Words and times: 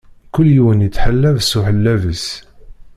Kul 0.33 0.47
yiwen 0.55 0.85
ittḥalab 0.87 1.37
s 1.41 1.51
uḥellab-is. 1.57 2.25